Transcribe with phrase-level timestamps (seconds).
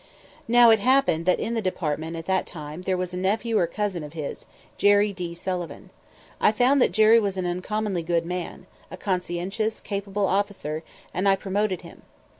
[0.47, 3.67] Now it happened that in the Department at that time there was a nephew or
[3.67, 5.35] cousin of his, Jerry D.
[5.35, 5.91] Sullivan.
[6.39, 10.81] I found that Jerry was an uncommonly good man, a conscientious, capable officer,
[11.13, 12.01] and I promoted him.